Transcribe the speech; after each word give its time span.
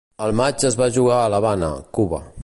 El 0.27 0.31
matx 0.37 0.65
es 0.69 0.77
va 0.79 0.87
jugar 0.95 1.19
a 1.25 1.27
l'Havana, 1.33 1.71
Cuba. 1.99 2.23